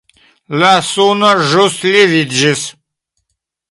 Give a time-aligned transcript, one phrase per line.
[0.63, 2.69] La suno ĵus leviĝis.